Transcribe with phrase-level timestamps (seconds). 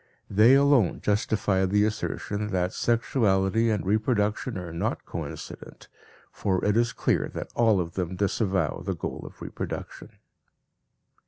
[0.31, 5.89] They alone justify the assertion that sexuality and reproduction are not coincident,
[6.31, 10.09] for it is clear that all of them disavow the goal of reproduction.